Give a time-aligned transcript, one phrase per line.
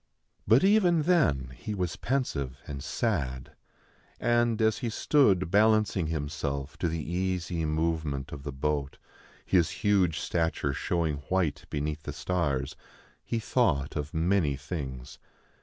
[0.47, 3.51] But even then he was pensive and sad;
[4.19, 8.97] and, as he stood balancing himself to the easy movement of the boat,
[9.45, 12.75] his huge stature showing white beneath the stars,
[13.23, 15.19] he thought of many things.